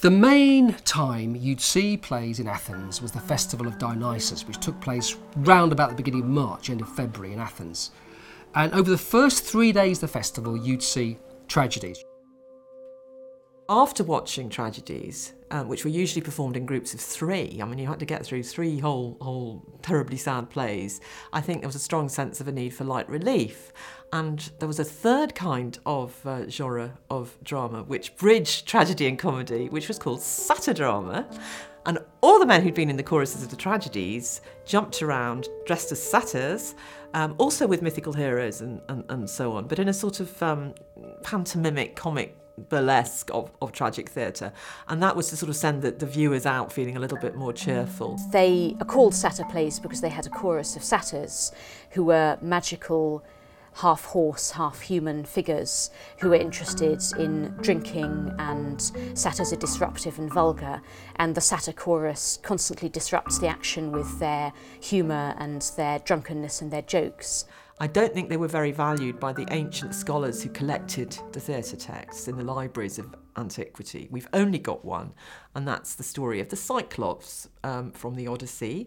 The 0.00 0.10
main 0.10 0.72
time 0.86 1.36
you'd 1.36 1.60
see 1.60 1.98
plays 1.98 2.40
in 2.40 2.48
Athens 2.48 3.02
was 3.02 3.12
the 3.12 3.20
Festival 3.20 3.66
of 3.66 3.78
Dionysus, 3.78 4.46
which 4.46 4.58
took 4.58 4.80
place 4.80 5.14
round 5.36 5.72
about 5.72 5.90
the 5.90 5.96
beginning 5.96 6.22
of 6.22 6.28
March, 6.28 6.70
end 6.70 6.80
of 6.80 6.88
February 6.96 7.34
in 7.34 7.38
Athens. 7.38 7.90
And 8.54 8.72
over 8.72 8.90
the 8.90 8.96
first 8.96 9.44
three 9.44 9.72
days 9.72 9.98
of 9.98 10.00
the 10.00 10.08
festival, 10.08 10.56
you'd 10.56 10.82
see 10.82 11.18
tragedies. 11.48 12.02
After 13.72 14.02
watching 14.02 14.48
tragedies, 14.48 15.32
um, 15.52 15.68
which 15.68 15.84
were 15.84 15.92
usually 15.92 16.20
performed 16.20 16.56
in 16.56 16.66
groups 16.66 16.92
of 16.92 16.98
three, 16.98 17.60
I 17.62 17.64
mean, 17.64 17.78
you 17.78 17.86
had 17.86 18.00
to 18.00 18.04
get 18.04 18.26
through 18.26 18.42
three 18.42 18.80
whole, 18.80 19.16
whole 19.20 19.64
terribly 19.80 20.16
sad 20.16 20.50
plays, 20.50 21.00
I 21.32 21.40
think 21.40 21.60
there 21.60 21.68
was 21.68 21.76
a 21.76 21.78
strong 21.78 22.08
sense 22.08 22.40
of 22.40 22.48
a 22.48 22.52
need 22.52 22.70
for 22.70 22.82
light 22.82 23.08
relief. 23.08 23.72
And 24.12 24.50
there 24.58 24.66
was 24.66 24.80
a 24.80 24.84
third 24.84 25.36
kind 25.36 25.78
of 25.86 26.20
uh, 26.26 26.48
genre 26.48 26.98
of 27.10 27.38
drama 27.44 27.84
which 27.84 28.16
bridged 28.16 28.66
tragedy 28.66 29.06
and 29.06 29.16
comedy, 29.16 29.68
which 29.68 29.86
was 29.86 30.00
called 30.00 30.20
satyr-drama. 30.20 31.28
And 31.86 32.00
all 32.22 32.40
the 32.40 32.46
men 32.46 32.62
who'd 32.62 32.74
been 32.74 32.90
in 32.90 32.96
the 32.96 33.04
choruses 33.04 33.44
of 33.44 33.50
the 33.50 33.56
tragedies 33.56 34.40
jumped 34.66 35.00
around 35.00 35.48
dressed 35.64 35.92
as 35.92 36.02
satyrs, 36.02 36.74
um, 37.14 37.36
also 37.38 37.68
with 37.68 37.82
mythical 37.82 38.14
heroes 38.14 38.62
and, 38.62 38.80
and, 38.88 39.04
and, 39.10 39.30
so 39.30 39.52
on, 39.52 39.68
but 39.68 39.78
in 39.78 39.88
a 39.88 39.92
sort 39.92 40.18
of 40.18 40.42
um, 40.42 40.74
pantomimic, 41.22 41.94
comic 41.94 42.36
burlesque 42.68 43.30
of, 43.32 43.50
of 43.60 43.72
tragic 43.72 44.08
theatre. 44.08 44.52
And 44.88 45.02
that 45.02 45.16
was 45.16 45.28
to 45.30 45.36
sort 45.36 45.48
of 45.48 45.56
send 45.56 45.82
the, 45.82 45.90
the 45.90 46.06
viewers 46.06 46.46
out 46.46 46.72
feeling 46.72 46.96
a 46.96 47.00
little 47.00 47.18
bit 47.18 47.34
more 47.34 47.52
cheerful. 47.52 48.18
They 48.30 48.76
are 48.80 48.86
called 48.86 49.14
satyr 49.14 49.44
plays 49.44 49.80
because 49.80 50.00
they 50.00 50.08
had 50.08 50.26
a 50.26 50.30
chorus 50.30 50.76
of 50.76 50.84
satyrs 50.84 51.52
who 51.90 52.04
were 52.04 52.38
magical, 52.40 53.24
half 53.74 54.04
horse, 54.04 54.52
half 54.52 54.80
human 54.80 55.24
figures 55.24 55.90
who 56.18 56.30
were 56.30 56.36
interested 56.36 57.02
in 57.18 57.54
drinking 57.60 58.32
and 58.38 58.80
satyrs 59.14 59.52
are 59.52 59.56
disruptive 59.56 60.18
and 60.18 60.32
vulgar 60.32 60.82
and 61.16 61.34
the 61.34 61.40
satyr 61.40 61.72
chorus 61.72 62.38
constantly 62.42 62.88
disrupts 62.88 63.38
the 63.38 63.48
action 63.48 63.92
with 63.92 64.18
their 64.18 64.52
humour 64.80 65.34
and 65.38 65.62
their 65.76 65.98
drunkenness 66.00 66.60
and 66.60 66.70
their 66.70 66.82
jokes. 66.82 67.44
I 67.82 67.86
don't 67.86 68.12
think 68.12 68.28
they 68.28 68.36
were 68.36 68.46
very 68.46 68.72
valued 68.72 69.18
by 69.18 69.32
the 69.32 69.46
ancient 69.50 69.94
scholars 69.94 70.42
who 70.42 70.50
collected 70.50 71.16
the 71.32 71.40
theatre 71.40 71.76
texts 71.76 72.28
in 72.28 72.36
the 72.36 72.44
libraries 72.44 72.98
of 72.98 73.14
antiquity. 73.38 74.06
We've 74.10 74.28
only 74.34 74.58
got 74.58 74.84
one, 74.84 75.14
and 75.54 75.66
that's 75.66 75.94
the 75.94 76.02
story 76.02 76.40
of 76.40 76.50
the 76.50 76.56
Cyclops 76.56 77.48
um, 77.64 77.90
from 77.92 78.16
the 78.16 78.26
Odyssey. 78.26 78.86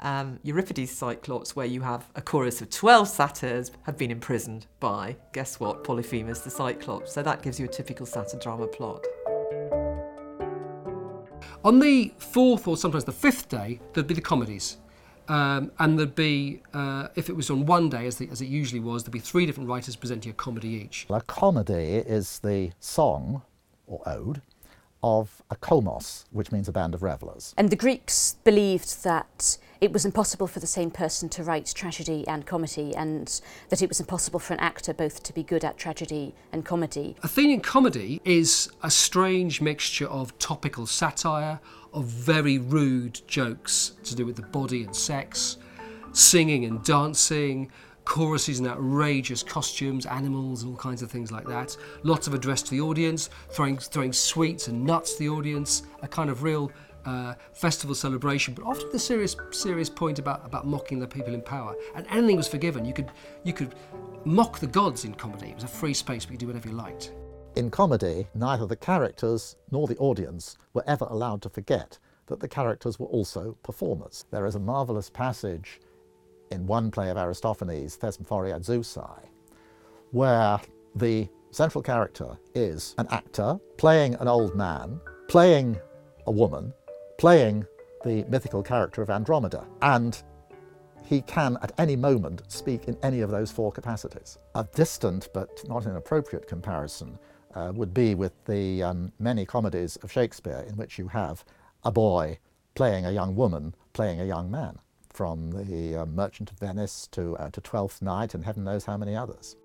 Um, 0.00 0.40
Euripides' 0.42 0.90
Cyclops, 0.90 1.56
where 1.56 1.64
you 1.64 1.80
have 1.80 2.10
a 2.16 2.20
chorus 2.20 2.60
of 2.60 2.68
12 2.68 3.08
satyrs, 3.08 3.72
have 3.84 3.96
been 3.96 4.10
imprisoned 4.10 4.66
by, 4.78 5.16
guess 5.32 5.58
what, 5.58 5.82
Polyphemus 5.82 6.40
the 6.40 6.50
Cyclops. 6.50 7.14
So 7.14 7.22
that 7.22 7.40
gives 7.40 7.58
you 7.58 7.64
a 7.64 7.68
typical 7.68 8.04
satyr 8.04 8.38
drama 8.38 8.66
plot. 8.66 9.06
On 11.64 11.78
the 11.78 12.12
fourth 12.18 12.68
or 12.68 12.76
sometimes 12.76 13.04
the 13.04 13.12
fifth 13.12 13.48
day, 13.48 13.80
there'd 13.94 14.06
be 14.06 14.12
the 14.12 14.20
comedies. 14.20 14.76
Um, 15.28 15.72
and 15.78 15.98
there'd 15.98 16.14
be, 16.14 16.60
uh, 16.72 17.08
if 17.14 17.28
it 17.28 17.36
was 17.36 17.50
on 17.50 17.66
one 17.66 17.88
day, 17.88 18.06
as, 18.06 18.16
the, 18.16 18.28
as 18.30 18.40
it 18.40 18.46
usually 18.46 18.80
was, 18.80 19.04
there'd 19.04 19.12
be 19.12 19.18
three 19.18 19.46
different 19.46 19.68
writers 19.68 19.96
presenting 19.96 20.30
a 20.30 20.34
comedy 20.34 20.68
each. 20.68 21.06
A 21.08 21.20
comedy 21.22 21.96
is 21.96 22.40
the 22.40 22.72
song 22.78 23.42
or 23.86 24.02
ode 24.06 24.42
of 25.04 25.42
a 25.50 25.56
komos, 25.56 26.24
which 26.32 26.50
means 26.50 26.66
a 26.66 26.72
band 26.72 26.94
of 26.94 27.02
revellers. 27.02 27.52
And 27.58 27.68
the 27.68 27.76
Greeks 27.76 28.36
believed 28.42 29.04
that 29.04 29.58
it 29.82 29.92
was 29.92 30.06
impossible 30.06 30.46
for 30.46 30.60
the 30.60 30.66
same 30.66 30.90
person 30.90 31.28
to 31.28 31.42
write 31.42 31.70
tragedy 31.74 32.26
and 32.26 32.46
comedy, 32.46 32.96
and 32.96 33.38
that 33.68 33.82
it 33.82 33.88
was 33.90 34.00
impossible 34.00 34.40
for 34.40 34.54
an 34.54 34.60
actor 34.60 34.94
both 34.94 35.22
to 35.24 35.34
be 35.34 35.42
good 35.42 35.62
at 35.62 35.76
tragedy 35.76 36.34
and 36.52 36.64
comedy. 36.64 37.16
Athenian 37.22 37.60
comedy 37.60 38.22
is 38.24 38.70
a 38.82 38.90
strange 38.90 39.60
mixture 39.60 40.06
of 40.06 40.36
topical 40.38 40.86
satire, 40.86 41.60
of 41.92 42.06
very 42.06 42.56
rude 42.56 43.20
jokes 43.26 43.92
to 44.04 44.14
do 44.14 44.24
with 44.24 44.36
the 44.36 44.42
body 44.42 44.84
and 44.84 44.96
sex, 44.96 45.58
singing 46.12 46.64
and 46.64 46.82
dancing, 46.82 47.70
choruses 48.04 48.60
in 48.60 48.66
outrageous 48.66 49.42
costumes, 49.42 50.06
animals, 50.06 50.62
and 50.62 50.70
all 50.70 50.76
kinds 50.76 51.02
of 51.02 51.10
things 51.10 51.32
like 51.32 51.46
that. 51.46 51.76
Lots 52.02 52.26
of 52.26 52.34
address 52.34 52.62
to 52.62 52.70
the 52.70 52.80
audience, 52.80 53.30
throwing, 53.50 53.78
throwing 53.78 54.12
sweets 54.12 54.68
and 54.68 54.84
nuts 54.84 55.14
to 55.14 55.18
the 55.20 55.28
audience, 55.28 55.82
a 56.02 56.08
kind 56.08 56.30
of 56.30 56.42
real 56.42 56.70
uh, 57.04 57.34
festival 57.52 57.94
celebration, 57.94 58.54
but 58.54 58.64
often 58.64 58.88
the 58.90 58.98
serious, 58.98 59.36
serious 59.50 59.90
point 59.90 60.18
about, 60.18 60.44
about 60.44 60.66
mocking 60.66 60.98
the 60.98 61.06
people 61.06 61.34
in 61.34 61.42
power. 61.42 61.74
And 61.94 62.06
anything 62.10 62.36
was 62.36 62.48
forgiven. 62.48 62.84
You 62.84 62.94
could, 62.94 63.10
you 63.42 63.52
could 63.52 63.74
mock 64.24 64.58
the 64.58 64.66
gods 64.66 65.04
in 65.04 65.14
comedy. 65.14 65.48
It 65.48 65.56
was 65.56 65.64
a 65.64 65.68
free 65.68 65.94
space, 65.94 66.24
you 66.24 66.30
could 66.30 66.40
do 66.40 66.46
whatever 66.46 66.68
you 66.68 66.74
liked. 66.74 67.12
In 67.56 67.70
comedy, 67.70 68.26
neither 68.34 68.66
the 68.66 68.76
characters 68.76 69.56
nor 69.70 69.86
the 69.86 69.96
audience 69.98 70.58
were 70.72 70.84
ever 70.86 71.06
allowed 71.08 71.42
to 71.42 71.48
forget 71.48 71.98
that 72.26 72.40
the 72.40 72.48
characters 72.48 72.98
were 72.98 73.06
also 73.06 73.56
performers. 73.62 74.24
There 74.30 74.46
is 74.46 74.54
a 74.54 74.60
marvellous 74.60 75.10
passage 75.10 75.80
in 76.54 76.66
one 76.66 76.90
play 76.90 77.10
of 77.10 77.16
Aristophanes, 77.16 77.98
Thesmophoriazusae, 77.98 79.28
where 80.12 80.60
the 80.94 81.28
central 81.50 81.82
character 81.82 82.36
is 82.54 82.94
an 82.98 83.06
actor 83.10 83.58
playing 83.76 84.14
an 84.14 84.28
old 84.28 84.54
man, 84.54 85.00
playing 85.28 85.78
a 86.26 86.30
woman, 86.30 86.72
playing 87.18 87.64
the 88.04 88.24
mythical 88.28 88.62
character 88.62 89.02
of 89.02 89.10
Andromeda. 89.10 89.66
And 89.82 90.20
he 91.04 91.20
can 91.22 91.58
at 91.62 91.72
any 91.78 91.96
moment 91.96 92.42
speak 92.48 92.88
in 92.88 92.96
any 93.02 93.20
of 93.20 93.30
those 93.30 93.50
four 93.50 93.70
capacities. 93.70 94.38
A 94.54 94.66
distant 94.74 95.28
but 95.34 95.62
not 95.68 95.84
inappropriate 95.84 96.48
comparison 96.48 97.18
uh, 97.54 97.72
would 97.74 97.92
be 97.92 98.14
with 98.14 98.32
the 98.46 98.82
um, 98.82 99.12
many 99.18 99.44
comedies 99.44 99.96
of 99.96 100.10
Shakespeare 100.10 100.64
in 100.66 100.76
which 100.76 100.98
you 100.98 101.08
have 101.08 101.44
a 101.84 101.92
boy 101.92 102.38
playing 102.74 103.06
a 103.06 103.12
young 103.12 103.36
woman 103.36 103.74
playing 103.92 104.20
a 104.20 104.24
young 104.24 104.50
man 104.50 104.78
from 105.14 105.50
the 105.52 106.02
uh, 106.02 106.06
Merchant 106.06 106.50
of 106.50 106.58
Venice 106.58 107.08
to, 107.12 107.36
uh, 107.36 107.48
to 107.50 107.60
Twelfth 107.60 108.02
Night 108.02 108.34
and 108.34 108.44
heaven 108.44 108.64
knows 108.64 108.84
how 108.84 108.96
many 108.96 109.16
others. 109.16 109.56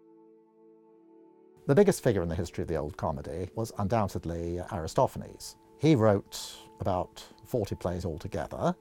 The 1.68 1.76
biggest 1.76 2.04
figure 2.04 2.22
in 2.22 2.30
the 2.30 2.36
history 2.36 2.62
of 2.62 2.68
the 2.68 2.78
old 2.78 2.96
comedy 2.98 3.50
was 3.56 3.72
undoubtedly 3.80 4.62
Aristophanes. 4.72 5.56
He 5.80 5.96
wrote 5.96 6.56
about 6.80 7.24
40 7.46 7.76
plays 7.76 8.06
altogether, 8.06 8.76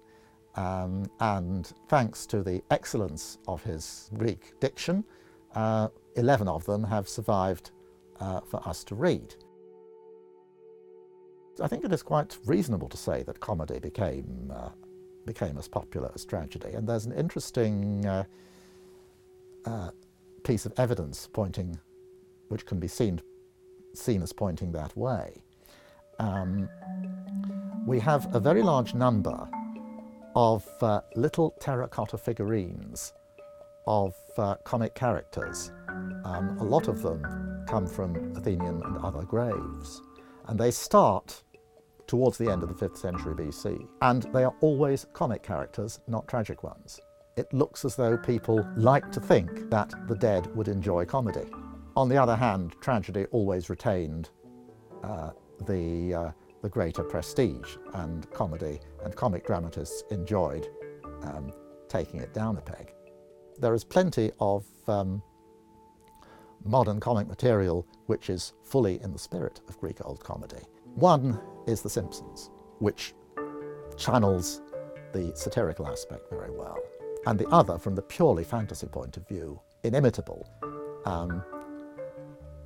um, 0.56 1.10
and 1.20 1.72
thanks 1.88 2.26
to 2.26 2.42
the 2.42 2.62
excellence 2.70 3.38
of 3.46 3.62
his 3.62 4.10
Greek 4.16 4.58
diction, 4.60 5.04
uh, 5.54 5.88
11 6.16 6.48
of 6.48 6.64
them 6.66 6.84
have 6.84 7.08
survived 7.08 7.70
uh, 8.20 8.40
for 8.40 8.66
us 8.68 8.84
to 8.84 8.94
read. 8.94 9.34
I 11.62 11.68
think 11.68 11.84
it 11.84 11.92
is 11.92 12.02
quite 12.02 12.38
reasonable 12.44 12.88
to 12.88 12.96
say 12.96 13.22
that 13.24 13.40
comedy 13.40 13.78
became 13.78 14.52
uh, 14.54 14.70
became 15.28 15.58
as 15.58 15.68
popular 15.68 16.10
as 16.14 16.24
tragedy. 16.24 16.72
And 16.72 16.88
there's 16.88 17.04
an 17.04 17.12
interesting 17.12 18.06
uh, 18.06 18.24
uh, 19.66 19.90
piece 20.42 20.64
of 20.64 20.72
evidence 20.78 21.28
pointing, 21.30 21.78
which 22.48 22.64
can 22.64 22.78
be 22.80 22.88
seen, 22.88 23.20
seen 23.94 24.22
as 24.22 24.32
pointing 24.32 24.72
that 24.72 24.96
way. 24.96 25.26
Um, 26.18 26.68
we 27.86 28.00
have 28.00 28.34
a 28.34 28.40
very 28.40 28.62
large 28.62 28.94
number 28.94 29.38
of 30.34 30.66
uh, 30.80 31.02
little 31.14 31.54
terracotta 31.60 32.16
figurines 32.16 33.12
of 33.86 34.14
uh, 34.38 34.54
comic 34.64 34.94
characters. 34.94 35.72
Um, 36.24 36.56
a 36.58 36.64
lot 36.64 36.88
of 36.88 37.02
them 37.02 37.20
come 37.68 37.86
from 37.86 38.10
Athenian 38.34 38.82
and 38.82 38.96
other 39.04 39.22
graves. 39.22 40.00
And 40.46 40.58
they 40.58 40.70
start 40.70 41.42
towards 42.08 42.38
the 42.38 42.50
end 42.50 42.64
of 42.64 42.68
the 42.68 42.88
5th 42.88 42.96
century 42.96 43.34
BC. 43.34 43.86
And 44.02 44.24
they 44.32 44.42
are 44.42 44.54
always 44.60 45.06
comic 45.12 45.42
characters, 45.44 46.00
not 46.08 46.26
tragic 46.26 46.64
ones. 46.64 47.00
It 47.36 47.52
looks 47.52 47.84
as 47.84 47.94
though 47.94 48.16
people 48.16 48.66
like 48.74 49.12
to 49.12 49.20
think 49.20 49.70
that 49.70 49.92
the 50.08 50.16
dead 50.16 50.52
would 50.56 50.66
enjoy 50.66 51.04
comedy. 51.04 51.48
On 51.96 52.08
the 52.08 52.16
other 52.16 52.34
hand, 52.34 52.74
tragedy 52.80 53.26
always 53.30 53.70
retained 53.70 54.30
uh, 55.04 55.30
the, 55.66 56.14
uh, 56.14 56.30
the 56.62 56.68
greater 56.68 57.04
prestige, 57.04 57.76
and 57.94 58.28
comedy 58.32 58.80
and 59.04 59.14
comic 59.14 59.46
dramatists 59.46 60.02
enjoyed 60.10 60.66
um, 61.22 61.52
taking 61.88 62.20
it 62.20 62.34
down 62.34 62.56
a 62.56 62.60
peg. 62.60 62.92
There 63.60 63.74
is 63.74 63.84
plenty 63.84 64.32
of 64.40 64.64
um, 64.88 65.22
modern 66.64 67.00
comic 67.00 67.28
material 67.28 67.86
which 68.06 68.30
is 68.30 68.52
fully 68.64 69.00
in 69.02 69.12
the 69.12 69.18
spirit 69.18 69.60
of 69.68 69.78
Greek 69.78 70.04
old 70.04 70.22
comedy. 70.22 70.62
One 70.98 71.38
is 71.68 71.80
The 71.80 71.88
Simpsons, 71.88 72.50
which 72.80 73.14
channels 73.96 74.62
the 75.12 75.30
satirical 75.36 75.86
aspect 75.86 76.28
very 76.28 76.50
well. 76.50 76.76
And 77.24 77.38
the 77.38 77.46
other, 77.50 77.78
from 77.78 77.94
the 77.94 78.02
purely 78.02 78.42
fantasy 78.42 78.88
point 78.88 79.16
of 79.16 79.28
view, 79.28 79.60
inimitable, 79.84 80.50
um, 81.04 81.44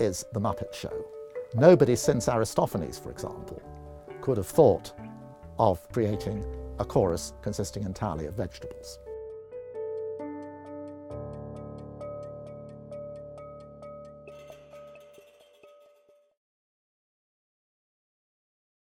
is 0.01 0.25
The 0.33 0.41
Muppet 0.41 0.73
Show. 0.73 1.05
Nobody 1.55 1.95
since 1.95 2.27
Aristophanes, 2.27 2.99
for 2.99 3.11
example, 3.11 3.61
could 4.23 4.39
have 4.39 4.47
thought 4.47 4.95
of 5.59 5.87
creating 5.93 6.43
a 6.79 6.87
chorus 6.87 7.35
consisting 7.43 7.83
entirely 7.83 8.25
of 8.25 8.35
vegetables. 8.35 8.99